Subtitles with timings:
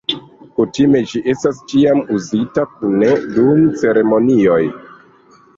[0.59, 4.61] Kutime, ĝi estas ĉiam uzita kune dum ceremonioj.